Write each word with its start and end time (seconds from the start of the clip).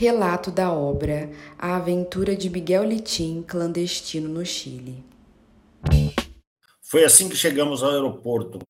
Relato 0.00 0.52
da 0.52 0.72
obra 0.72 1.28
A 1.58 1.74
Aventura 1.74 2.36
de 2.36 2.48
Miguel 2.48 2.84
Litim, 2.84 3.42
clandestino 3.42 4.28
no 4.28 4.46
Chile. 4.46 5.04
Foi 6.80 7.02
assim 7.02 7.28
que 7.28 7.34
chegamos 7.34 7.82
ao 7.82 7.90
aeroporto. 7.90 8.60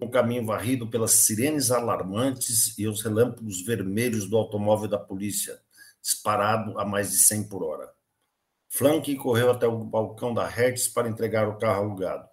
Um 0.00 0.08
caminho 0.08 0.46
varrido 0.46 0.86
pelas 0.86 1.10
sirenes 1.10 1.72
alarmantes 1.72 2.78
e 2.78 2.86
os 2.86 3.02
relâmpagos 3.02 3.60
vermelhos 3.62 4.30
do 4.30 4.36
automóvel 4.36 4.86
da 4.86 4.96
polícia, 4.96 5.58
disparado 6.00 6.78
a 6.78 6.84
mais 6.84 7.10
de 7.10 7.16
100 7.16 7.48
por 7.48 7.64
hora. 7.64 7.90
Flank 8.68 9.12
correu 9.16 9.50
até 9.50 9.66
o 9.66 9.82
balcão 9.82 10.32
da 10.32 10.46
Hertz 10.46 10.86
para 10.86 11.08
entregar 11.08 11.48
o 11.48 11.58
carro 11.58 11.82
alugado. 11.82 12.28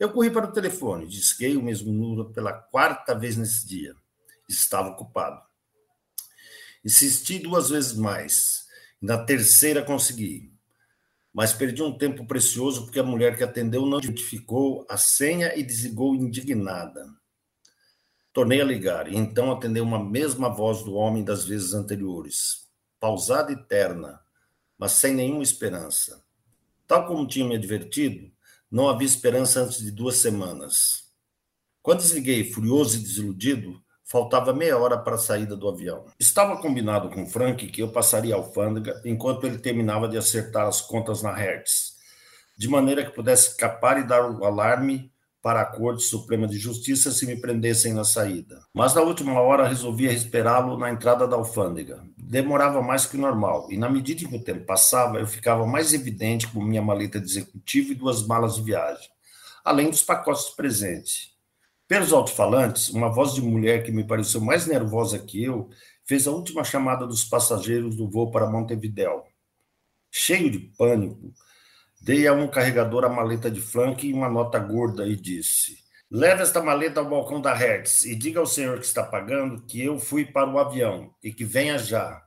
Eu 0.00 0.10
corri 0.10 0.30
para 0.30 0.46
o 0.46 0.52
telefone, 0.52 1.06
disquei 1.06 1.58
o 1.58 1.62
mesmo 1.62 1.92
número 1.92 2.30
pela 2.30 2.54
quarta 2.54 3.14
vez 3.14 3.36
nesse 3.36 3.66
dia. 3.66 3.94
Estava 4.48 4.88
ocupado. 4.88 5.42
Insisti 6.82 7.38
duas 7.38 7.68
vezes 7.68 7.92
mais. 7.92 8.66
Na 8.98 9.22
terceira 9.22 9.84
consegui. 9.84 10.50
Mas 11.34 11.52
perdi 11.52 11.82
um 11.82 11.96
tempo 11.96 12.26
precioso 12.26 12.84
porque 12.86 12.98
a 12.98 13.04
mulher 13.04 13.36
que 13.36 13.44
atendeu 13.44 13.84
não 13.84 13.98
identificou 13.98 14.86
a 14.88 14.96
senha 14.96 15.54
e 15.54 15.62
desligou 15.62 16.14
indignada. 16.14 17.06
Tornei 18.32 18.62
a 18.62 18.64
ligar 18.64 19.06
e 19.06 19.14
então 19.14 19.52
atendeu 19.52 19.84
uma 19.84 20.02
mesma 20.02 20.48
voz 20.48 20.82
do 20.82 20.94
homem 20.94 21.22
das 21.22 21.44
vezes 21.44 21.74
anteriores, 21.74 22.66
pausada 22.98 23.52
e 23.52 23.56
terna, 23.64 24.18
mas 24.78 24.92
sem 24.92 25.14
nenhuma 25.14 25.42
esperança. 25.42 26.24
Tal 26.86 27.06
como 27.06 27.26
tinha 27.26 27.46
me 27.46 27.56
advertido, 27.56 28.32
não 28.70 28.88
havia 28.88 29.06
esperança 29.06 29.60
antes 29.60 29.78
de 29.78 29.90
duas 29.90 30.16
semanas. 30.18 31.10
Quando 31.82 32.00
desliguei, 32.00 32.44
furioso 32.52 32.96
e 32.96 33.02
desiludido, 33.02 33.82
faltava 34.04 34.52
meia 34.52 34.76
hora 34.76 34.98
para 34.98 35.14
a 35.14 35.18
saída 35.18 35.56
do 35.56 35.68
avião. 35.68 36.04
Estava 36.18 36.60
combinado 36.60 37.08
com 37.10 37.26
Frank 37.26 37.66
que 37.68 37.82
eu 37.82 37.90
passaria 37.90 38.34
a 38.34 38.38
alfândega 38.38 39.00
enquanto 39.04 39.46
ele 39.46 39.58
terminava 39.58 40.08
de 40.08 40.18
acertar 40.18 40.66
as 40.66 40.80
contas 40.80 41.22
na 41.22 41.32
Hertz, 41.32 41.96
de 42.56 42.68
maneira 42.68 43.04
que 43.04 43.14
pudesse 43.14 43.50
escapar 43.50 43.98
e 43.98 44.06
dar 44.06 44.30
o 44.30 44.44
alarme 44.44 45.10
para 45.42 45.62
a 45.62 45.64
Corte 45.64 46.02
Suprema 46.02 46.46
de 46.46 46.58
Justiça 46.58 47.10
se 47.10 47.26
me 47.26 47.36
prendessem 47.36 47.94
na 47.94 48.04
saída. 48.04 48.60
Mas 48.74 48.94
na 48.94 49.00
última 49.00 49.40
hora 49.40 49.68
resolvi 49.68 50.06
esperá-lo 50.06 50.76
na 50.76 50.90
entrada 50.90 51.26
da 51.26 51.36
alfândega. 51.36 52.04
Demorava 52.16 52.82
mais 52.82 53.06
que 53.06 53.16
o 53.16 53.20
normal, 53.20 53.66
e 53.70 53.76
na 53.76 53.88
medida 53.88 54.22
em 54.22 54.28
que 54.28 54.36
o 54.36 54.44
tempo 54.44 54.66
passava, 54.66 55.18
eu 55.18 55.26
ficava 55.26 55.66
mais 55.66 55.92
evidente 55.94 56.46
com 56.48 56.62
minha 56.62 56.82
maleta 56.82 57.18
de 57.18 57.26
executivo 57.26 57.92
e 57.92 57.94
duas 57.94 58.26
malas 58.26 58.54
de 58.56 58.62
viagem, 58.62 59.08
além 59.64 59.90
dos 59.90 60.02
pacotes 60.02 60.50
de 60.50 60.56
presente. 60.56 61.30
Pelos 61.88 62.12
alto-falantes, 62.12 62.90
uma 62.90 63.08
voz 63.08 63.34
de 63.34 63.42
mulher 63.42 63.82
que 63.82 63.90
me 63.90 64.04
pareceu 64.04 64.40
mais 64.40 64.66
nervosa 64.66 65.18
que 65.18 65.42
eu 65.42 65.70
fez 66.04 66.28
a 66.28 66.30
última 66.30 66.62
chamada 66.62 67.06
dos 67.06 67.24
passageiros 67.24 67.96
do 67.96 68.08
voo 68.08 68.30
para 68.30 68.48
Montevidéu. 68.48 69.24
Cheio 70.10 70.50
de 70.50 70.58
pânico, 70.58 71.32
Dei 72.00 72.26
a 72.26 72.32
um 72.32 72.48
carregador 72.48 73.04
a 73.04 73.10
maleta 73.10 73.50
de 73.50 73.60
flanque 73.60 74.08
e 74.08 74.14
uma 74.14 74.28
nota 74.28 74.58
gorda 74.58 75.06
e 75.06 75.14
disse: 75.14 75.78
Leve 76.10 76.42
esta 76.42 76.62
maleta 76.62 76.98
ao 76.98 77.08
balcão 77.08 77.40
da 77.40 77.52
Hertz 77.52 78.04
e 78.06 78.16
diga 78.16 78.40
ao 78.40 78.46
senhor 78.46 78.78
que 78.78 78.86
está 78.86 79.04
pagando 79.04 79.62
que 79.66 79.84
eu 79.84 79.98
fui 79.98 80.24
para 80.24 80.50
o 80.50 80.58
avião 80.58 81.14
e 81.22 81.30
que 81.30 81.44
venha 81.44 81.78
já. 81.78 82.24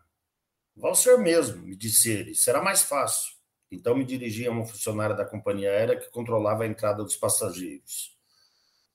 Vá 0.76 0.92
o 0.92 0.96
senhor 0.96 1.20
mesmo, 1.20 1.64
me 1.64 1.76
disse 1.76 2.12
ele, 2.12 2.36
será 2.36 2.62
mais 2.62 2.84
fácil. 2.84 3.34
Então 3.72 3.96
me 3.96 4.06
dirigi 4.06 4.48
a 4.48 4.52
uma 4.52 4.66
funcionária 4.66 5.16
da 5.16 5.26
companhia 5.26 5.72
aérea 5.72 5.98
que 5.98 6.12
controlava 6.12 6.64
a 6.64 6.68
entrada 6.68 7.04
dos 7.04 7.16
passageiros. 7.16 8.16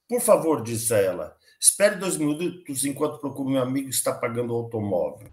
Por 0.07 0.21
favor, 0.21 0.63
disse 0.63 0.93
ela, 0.93 1.35
espere 1.59 1.97
dois 1.97 2.15
minutos 2.15 2.85
enquanto 2.85 3.19
procuro 3.19 3.49
meu 3.49 3.61
amigo 3.61 3.89
que 3.89 3.95
está 3.95 4.13
pagando 4.13 4.53
o 4.53 4.57
automóvel. 4.57 5.27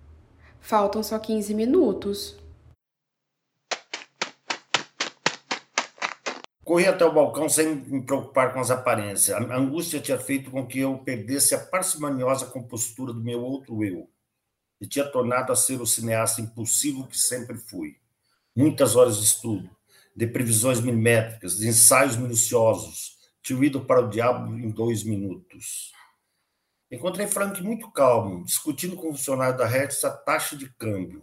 Faltam 0.60 1.02
só 1.02 1.18
15 1.18 1.54
minutos. 1.54 2.36
Corri 6.66 6.84
até 6.88 7.04
o 7.04 7.12
balcão 7.12 7.49
sem 7.49 7.77
me 7.77 8.03
preocupar 8.03 8.53
com 8.53 8.59
as 8.59 8.72
aparências. 8.72 9.31
A 9.31 9.56
angústia 9.56 10.00
tinha 10.00 10.19
feito 10.19 10.50
com 10.50 10.66
que 10.66 10.81
eu 10.81 10.99
perdesse 10.99 11.54
a 11.54 11.65
parcimoniosa 11.65 12.47
compostura 12.47 13.12
do 13.12 13.22
meu 13.22 13.41
outro 13.41 13.84
eu 13.84 14.10
e 14.81 14.87
tinha 14.87 15.04
tornado 15.04 15.53
a 15.53 15.56
ser 15.56 15.81
o 15.81 15.87
cineasta 15.87 16.41
impulsivo 16.41 17.06
que 17.06 17.16
sempre 17.16 17.56
fui. 17.56 18.00
Muitas 18.54 18.97
horas 18.97 19.19
de 19.19 19.27
estudo, 19.27 19.71
de 20.15 20.27
previsões 20.27 20.81
milimétricas, 20.81 21.56
de 21.56 21.69
ensaios 21.69 22.16
minuciosos, 22.16 23.16
ido 23.48 23.87
para 23.87 24.00
o 24.00 24.10
diabo 24.10 24.53
em 24.59 24.69
dois 24.69 25.04
minutos. 25.04 25.93
Encontrei 26.91 27.28
Frank 27.28 27.62
muito 27.62 27.88
calmo, 27.93 28.44
discutindo 28.44 28.97
com 28.97 29.10
o 29.10 29.12
funcionário 29.12 29.56
da 29.56 29.66
Hertz 29.66 30.03
a 30.03 30.10
taxa 30.10 30.56
de 30.56 30.69
câmbio. 30.71 31.22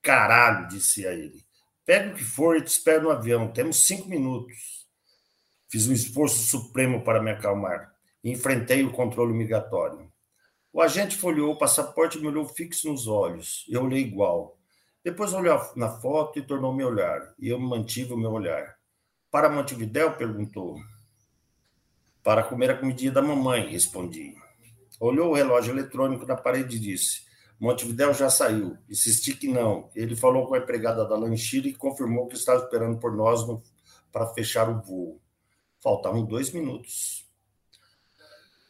Caralho, 0.00 0.68
disse 0.68 1.06
a 1.06 1.12
ele. 1.12 1.43
Pega 1.84 2.12
o 2.12 2.14
que 2.14 2.24
for 2.24 2.56
e 2.56 2.62
te 2.62 2.68
espero 2.68 3.04
no 3.04 3.10
avião. 3.10 3.52
Temos 3.52 3.86
cinco 3.86 4.08
minutos. 4.08 4.86
Fiz 5.68 5.86
um 5.86 5.92
esforço 5.92 6.42
supremo 6.44 7.02
para 7.02 7.22
me 7.22 7.30
acalmar 7.30 7.94
enfrentei 8.24 8.82
o 8.82 8.90
controle 8.90 9.34
migratório. 9.34 10.10
O 10.72 10.80
agente 10.80 11.16
folheou 11.16 11.52
o 11.52 11.58
passaporte 11.58 12.16
e 12.16 12.20
me 12.20 12.26
olhou 12.26 12.46
fixo 12.46 12.90
nos 12.90 13.06
olhos. 13.06 13.64
Eu 13.68 13.84
olhei 13.84 14.00
igual. 14.00 14.58
Depois 15.04 15.34
olhou 15.34 15.60
na 15.76 15.90
foto 15.90 16.38
e 16.38 16.42
tornou-me 16.42 16.82
olhar, 16.82 17.34
e 17.38 17.50
eu 17.50 17.60
mantive 17.60 18.14
o 18.14 18.16
meu 18.16 18.32
olhar. 18.32 18.76
Para 19.30 19.50
Montevidéu? 19.50 20.16
perguntou. 20.16 20.80
Para 22.22 22.42
comer 22.42 22.70
a 22.70 22.78
comidinha 22.78 23.12
da 23.12 23.20
mamãe, 23.20 23.68
respondi. 23.70 24.34
Olhou 24.98 25.30
o 25.30 25.34
relógio 25.34 25.74
eletrônico 25.74 26.24
na 26.24 26.34
parede 26.34 26.76
e 26.76 26.80
disse: 26.80 27.26
Montevidéu 27.58 28.12
já 28.12 28.28
saiu. 28.28 28.76
Insisti 28.88 29.34
que 29.34 29.48
não. 29.48 29.90
Ele 29.94 30.16
falou 30.16 30.46
com 30.46 30.54
a 30.54 30.58
empregada 30.58 31.04
da 31.06 31.16
lancheira 31.16 31.68
e 31.68 31.74
confirmou 31.74 32.26
que 32.26 32.34
estava 32.34 32.62
esperando 32.62 32.98
por 32.98 33.14
nós 33.14 33.40
para 34.12 34.26
fechar 34.34 34.68
o 34.68 34.80
voo. 34.82 35.20
Faltavam 35.80 36.24
dois 36.24 36.52
minutos. 36.52 37.24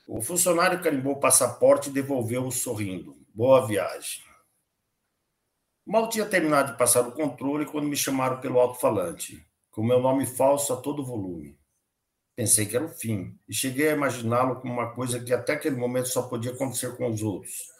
O 0.06 0.20
funcionário 0.20 0.82
carimbou 0.82 1.14
o 1.14 1.20
passaporte 1.20 1.88
e 1.88 1.92
devolveu-o 1.92 2.52
sorrindo. 2.52 3.16
Boa 3.34 3.66
viagem. 3.66 4.22
Mal 5.86 6.08
tinha 6.08 6.26
terminado 6.26 6.72
de 6.72 6.78
passar 6.78 7.06
o 7.06 7.12
controle 7.12 7.66
quando 7.66 7.88
me 7.88 7.96
chamaram 7.96 8.40
pelo 8.40 8.58
alto-falante, 8.58 9.44
com 9.70 9.82
meu 9.82 10.00
nome 10.00 10.24
falso 10.24 10.72
a 10.72 10.76
todo 10.76 11.04
volume. 11.04 11.58
Pensei 12.34 12.66
que 12.66 12.76
era 12.76 12.86
o 12.86 12.88
fim, 12.88 13.38
e 13.48 13.54
cheguei 13.54 13.90
a 13.90 13.94
imaginá-lo 13.94 14.60
como 14.60 14.72
uma 14.72 14.94
coisa 14.94 15.20
que 15.20 15.32
até 15.32 15.52
aquele 15.52 15.76
momento 15.76 16.08
só 16.08 16.22
podia 16.22 16.52
acontecer 16.52 16.96
com 16.96 17.08
os 17.08 17.22
outros 17.22 17.73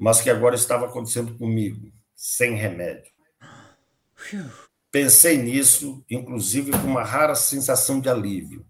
mas 0.00 0.22
que 0.22 0.30
agora 0.30 0.54
estava 0.54 0.86
acontecendo 0.86 1.36
comigo, 1.36 1.92
sem 2.16 2.54
remédio. 2.54 3.12
Pensei 4.90 5.36
nisso, 5.36 6.02
inclusive 6.10 6.72
com 6.72 6.86
uma 6.86 7.04
rara 7.04 7.34
sensação 7.34 8.00
de 8.00 8.08
alívio. 8.08 8.66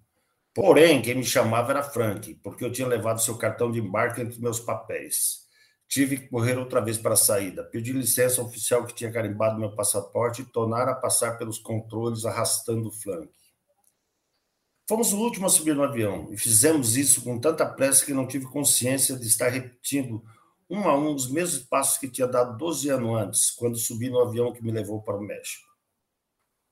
Porém, 0.52 1.00
quem 1.00 1.14
me 1.14 1.24
chamava 1.24 1.70
era 1.70 1.84
Frank, 1.84 2.34
porque 2.42 2.64
eu 2.64 2.72
tinha 2.72 2.88
levado 2.88 3.22
seu 3.22 3.38
cartão 3.38 3.70
de 3.70 3.78
embarque 3.78 4.20
entre 4.20 4.40
meus 4.40 4.58
papéis. 4.58 5.48
Tive 5.88 6.18
que 6.18 6.28
correr 6.28 6.58
outra 6.58 6.80
vez 6.80 6.98
para 6.98 7.14
a 7.14 7.16
saída. 7.16 7.62
Pedi 7.62 7.92
licença 7.92 8.40
ao 8.40 8.48
oficial 8.48 8.84
que 8.84 8.94
tinha 8.94 9.12
carimbado 9.12 9.58
meu 9.58 9.74
passaporte 9.74 10.42
e 10.42 10.44
tornar 10.44 10.88
a 10.88 10.94
passar 10.94 11.38
pelos 11.38 11.60
controles 11.60 12.24
arrastando 12.24 12.88
o 12.88 12.92
Frank. 12.92 13.30
Fomos 14.88 15.12
o 15.12 15.18
último 15.18 15.46
a 15.46 15.48
subir 15.48 15.76
no 15.76 15.84
avião 15.84 16.28
e 16.32 16.36
fizemos 16.36 16.96
isso 16.96 17.22
com 17.22 17.38
tanta 17.38 17.64
pressa 17.64 18.04
que 18.04 18.12
não 18.12 18.26
tive 18.26 18.46
consciência 18.46 19.16
de 19.16 19.26
estar 19.28 19.48
repetindo 19.48 20.24
um 20.70 20.88
a 20.88 20.96
um 20.96 21.12
os 21.12 21.28
mesmos 21.28 21.64
passos 21.64 21.98
que 21.98 22.08
tinha 22.08 22.28
dado 22.28 22.56
12 22.56 22.88
anos 22.90 23.16
antes, 23.16 23.50
quando 23.50 23.76
subi 23.76 24.08
no 24.08 24.20
avião 24.20 24.52
que 24.52 24.62
me 24.62 24.70
levou 24.70 25.02
para 25.02 25.16
o 25.16 25.20
México. 25.20 25.68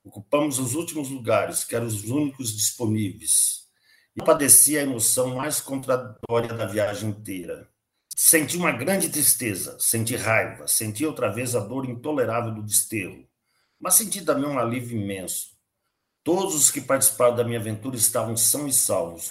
Ocupamos 0.05 0.57
os 0.57 0.73
últimos 0.73 1.09
lugares, 1.09 1.65
que 1.65 1.75
eram 1.75 1.85
os 1.85 2.05
únicos 2.05 2.55
disponíveis, 2.55 3.67
e 4.15 4.23
padeci 4.23 4.77
a 4.77 4.83
emoção 4.83 5.35
mais 5.35 5.59
contraditória 5.59 6.53
da 6.53 6.65
viagem 6.65 7.09
inteira. 7.09 7.69
Senti 8.15 8.55
uma 8.55 8.71
grande 8.71 9.09
tristeza, 9.09 9.77
senti 9.79 10.15
raiva, 10.15 10.65
senti 10.67 11.05
outra 11.05 11.29
vez 11.29 11.53
a 11.53 11.59
dor 11.59 11.85
intolerável 11.85 12.53
do 12.53 12.63
desterro, 12.63 13.27
mas 13.77 13.95
senti 13.95 14.23
também 14.23 14.45
um 14.49 14.57
alívio 14.57 14.97
imenso. 14.97 15.57
Todos 16.23 16.55
os 16.55 16.71
que 16.71 16.81
participaram 16.81 17.35
da 17.35 17.43
minha 17.43 17.59
aventura 17.59 17.97
estavam 17.97 18.35
são 18.37 18.67
e 18.67 18.73
salvos. 18.73 19.29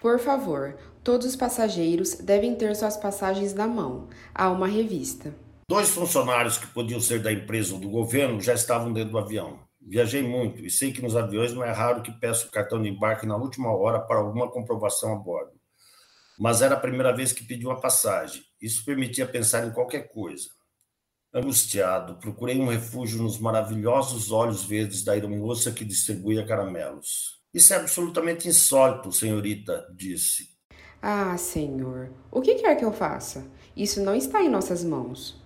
Por 0.00 0.18
favor, 0.18 0.78
Todos 1.06 1.24
os 1.24 1.36
passageiros 1.36 2.14
devem 2.14 2.56
ter 2.56 2.74
suas 2.74 2.96
passagens 2.96 3.54
na 3.54 3.68
mão. 3.68 4.08
Há 4.34 4.50
uma 4.50 4.66
revista. 4.66 5.32
Dois 5.70 5.88
funcionários 5.90 6.58
que 6.58 6.66
podiam 6.66 7.00
ser 7.00 7.22
da 7.22 7.32
empresa 7.32 7.74
ou 7.74 7.80
do 7.80 7.88
governo 7.88 8.40
já 8.40 8.54
estavam 8.54 8.92
dentro 8.92 9.12
do 9.12 9.18
avião. 9.18 9.60
Viajei 9.80 10.20
muito 10.20 10.66
e 10.66 10.68
sei 10.68 10.92
que 10.92 11.00
nos 11.00 11.14
aviões 11.14 11.52
não 11.54 11.62
é 11.62 11.70
raro 11.70 12.02
que 12.02 12.10
peço 12.10 12.48
o 12.48 12.50
cartão 12.50 12.82
de 12.82 12.88
embarque 12.88 13.24
na 13.24 13.36
última 13.36 13.70
hora 13.70 14.00
para 14.00 14.18
alguma 14.18 14.50
comprovação 14.50 15.12
a 15.12 15.14
bordo. 15.14 15.52
Mas 16.36 16.60
era 16.60 16.74
a 16.74 16.80
primeira 16.80 17.14
vez 17.14 17.32
que 17.32 17.44
pedi 17.44 17.64
uma 17.64 17.80
passagem. 17.80 18.42
Isso 18.60 18.84
permitia 18.84 19.28
pensar 19.28 19.64
em 19.64 19.70
qualquer 19.70 20.12
coisa. 20.12 20.48
Angustiado, 21.32 22.16
procurei 22.16 22.58
um 22.58 22.66
refúgio 22.66 23.22
nos 23.22 23.38
maravilhosos 23.38 24.32
olhos 24.32 24.64
verdes 24.64 25.04
da 25.04 25.12
aeromoça 25.12 25.70
que 25.70 25.84
distribuía 25.84 26.44
caramelos. 26.44 27.40
Isso 27.54 27.72
é 27.74 27.76
absolutamente 27.76 28.48
insólito, 28.48 29.12
senhorita, 29.12 29.86
disse. 29.94 30.55
Ah, 31.08 31.38
Senhor, 31.38 32.10
o 32.32 32.40
que 32.40 32.56
quer 32.56 32.74
que 32.74 32.84
eu 32.84 32.92
faça? 32.92 33.46
Isso 33.76 34.02
não 34.02 34.12
está 34.12 34.42
em 34.42 34.48
nossas 34.48 34.82
mãos. 34.82 35.40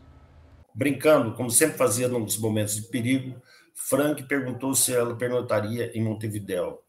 Brincando, 0.75 1.35
como 1.35 1.51
sempre 1.51 1.77
fazia 1.77 2.09
nos 2.09 2.39
momentos 2.39 2.77
de 2.77 2.83
perigo, 2.89 3.39
Frank 3.75 4.23
perguntou 4.23 4.75
se 4.75 4.95
ela 4.95 5.15
pernoitaria 5.15 5.95
em 5.95 6.03
Montevidéu. 6.03 6.83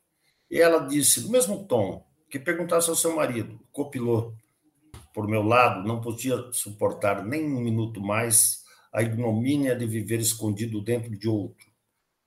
E 0.50 0.62
ela 0.62 0.88
disse, 0.88 1.20
no 1.20 1.32
mesmo 1.32 1.66
tom, 1.66 2.08
que 2.30 2.40
perguntasse 2.40 2.90
ao 2.90 2.96
seu 2.96 3.14
marido, 3.14 3.60
copiloto. 3.74 4.38
Por 5.14 5.28
meu 5.28 5.44
lado, 5.44 5.86
não 5.86 6.00
podia 6.00 6.38
suportar 6.54 7.26
nem 7.26 7.44
um 7.44 7.60
minuto 7.60 8.00
mais 8.00 8.64
a 8.94 9.02
ignomínia 9.02 9.76
de 9.76 9.86
viver 9.86 10.22
escondido 10.22 10.82
dentro 10.82 11.12
de 11.12 11.28
outro. 11.28 11.68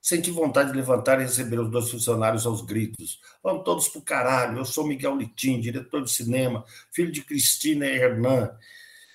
Senti 0.05 0.29
vontade 0.29 0.69
de 0.69 0.77
levantar 0.77 1.19
e 1.19 1.23
receber 1.23 1.59
os 1.59 1.71
dois 1.71 1.89
funcionários 1.89 2.45
aos 2.45 2.61
gritos. 2.61 3.19
Vamos 3.41 3.63
todos 3.63 3.87
pro 3.87 4.03
caralho, 4.03 4.59
eu 4.59 4.63
sou 4.63 4.85
Miguel 4.85 5.17
Litim, 5.17 5.59
diretor 5.59 6.03
de 6.03 6.11
cinema, 6.11 6.63
filho 6.93 7.11
de 7.11 7.23
Cristina 7.23 7.87
e 7.87 7.97
Hernan, 7.97 8.55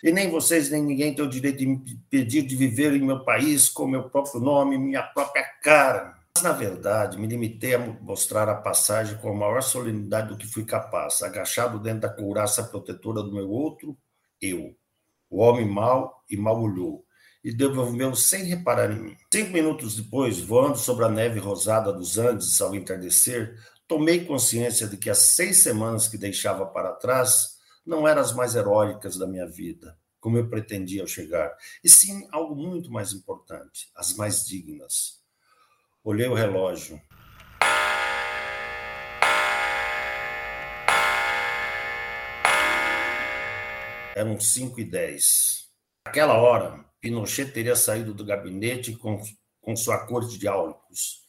e 0.02 0.10
nem 0.10 0.28
vocês 0.28 0.68
nem 0.68 0.82
ninguém 0.82 1.14
tem 1.14 1.24
o 1.24 1.28
direito 1.28 1.58
de 1.58 1.66
me 1.66 1.74
impedir 1.76 2.42
de 2.42 2.56
viver 2.56 2.92
em 2.92 3.06
meu 3.06 3.24
país 3.24 3.68
com 3.68 3.86
meu 3.86 4.10
próprio 4.10 4.40
nome, 4.40 4.76
minha 4.78 5.04
própria 5.04 5.44
cara. 5.62 6.18
Mas, 6.34 6.42
na 6.42 6.50
verdade, 6.50 7.16
me 7.16 7.28
limitei 7.28 7.76
a 7.76 7.78
mostrar 7.78 8.48
a 8.48 8.56
passagem 8.56 9.16
com 9.18 9.30
a 9.30 9.34
maior 9.34 9.62
solenidade 9.62 10.30
do 10.30 10.36
que 10.36 10.48
fui 10.48 10.64
capaz, 10.64 11.22
agachado 11.22 11.78
dentro 11.78 12.00
da 12.00 12.08
couraça 12.08 12.64
protetora 12.64 13.22
do 13.22 13.32
meu 13.32 13.48
outro 13.48 13.96
eu. 14.42 14.74
O 15.30 15.38
homem 15.38 15.68
mau 15.68 16.24
e 16.28 16.36
mal 16.36 16.60
olhou, 16.60 17.04
e 17.42 17.52
devolveu 17.52 18.14
sem 18.14 18.44
reparar 18.44 18.90
em 18.90 19.00
mim. 19.00 19.16
Cinco 19.32 19.52
minutos 19.52 19.96
depois, 19.96 20.38
voando 20.40 20.76
sobre 20.76 21.04
a 21.04 21.08
neve 21.08 21.38
rosada 21.38 21.92
dos 21.92 22.18
Andes 22.18 22.60
ao 22.60 22.74
entardecer, 22.74 23.56
tomei 23.88 24.24
consciência 24.24 24.86
de 24.86 24.96
que 24.96 25.10
as 25.10 25.18
seis 25.18 25.62
semanas 25.62 26.06
que 26.06 26.18
deixava 26.18 26.66
para 26.66 26.92
trás 26.92 27.58
não 27.84 28.06
eram 28.06 28.20
as 28.20 28.32
mais 28.32 28.54
heróicas 28.54 29.16
da 29.16 29.26
minha 29.26 29.46
vida, 29.46 29.98
como 30.20 30.36
eu 30.36 30.48
pretendia 30.48 31.00
ao 31.00 31.08
chegar, 31.08 31.50
e 31.82 31.88
sim 31.88 32.28
algo 32.30 32.54
muito 32.54 32.90
mais 32.90 33.12
importante, 33.12 33.90
as 33.96 34.14
mais 34.14 34.44
dignas. 34.44 35.20
Olhei 36.04 36.28
o 36.28 36.34
relógio. 36.34 37.00
Eram 44.14 44.38
cinco 44.38 44.80
e 44.80 44.84
dez. 44.84 45.70
Naquela 46.04 46.34
hora, 46.34 46.84
Pinochet 47.00 47.52
teria 47.52 47.74
saído 47.74 48.12
do 48.12 48.24
gabinete 48.24 48.94
com, 48.96 49.20
com 49.60 49.74
sua 49.74 50.06
corte 50.06 50.38
de 50.38 50.46
áulicos, 50.46 51.24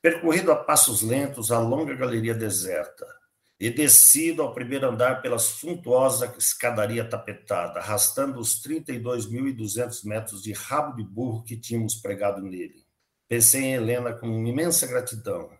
percorrido 0.00 0.50
a 0.50 0.56
passos 0.56 1.02
lentos 1.02 1.52
a 1.52 1.58
longa 1.58 1.94
galeria 1.94 2.34
deserta, 2.34 3.06
e 3.60 3.68
descido 3.68 4.40
ao 4.40 4.54
primeiro 4.54 4.88
andar 4.88 5.20
pela 5.20 5.38
suntuosa 5.38 6.34
escadaria 6.38 7.04
tapetada, 7.04 7.78
arrastando 7.78 8.40
os 8.40 8.62
32.200 8.62 10.02
metros 10.06 10.42
de 10.42 10.52
rabo 10.52 10.96
de 10.96 11.04
burro 11.04 11.44
que 11.44 11.58
tínhamos 11.58 11.96
pregado 11.96 12.40
nele. 12.40 12.86
Pensei 13.28 13.64
em 13.64 13.74
Helena 13.74 14.14
com 14.14 14.26
imensa 14.26 14.86
gratidão. 14.86 15.50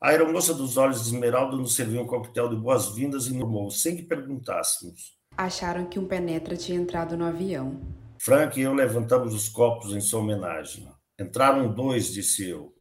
A 0.00 0.08
aeromoça 0.08 0.52
dos 0.52 0.76
olhos 0.76 1.02
de 1.02 1.10
esmeralda 1.10 1.56
nos 1.56 1.76
serviu 1.76 2.02
um 2.02 2.06
coquetel 2.06 2.48
de 2.48 2.56
boas-vindas 2.56 3.28
e 3.28 3.34
normou, 3.34 3.70
sem 3.70 3.96
que 3.96 4.02
perguntássemos. 4.02 5.16
Acharam 5.36 5.86
que 5.86 6.00
um 6.00 6.06
penetra 6.06 6.56
tinha 6.56 6.78
entrado 6.78 7.16
no 7.16 7.24
avião. 7.24 7.80
Frank 8.24 8.56
e 8.56 8.62
eu 8.62 8.72
levantamos 8.72 9.34
os 9.34 9.48
copos 9.48 9.92
em 9.92 10.00
sua 10.00 10.20
homenagem. 10.20 10.88
Entraram 11.18 11.74
dois, 11.74 12.06
disse 12.06 12.48
eu. 12.48 12.72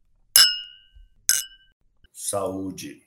Saúde. 2.14 3.02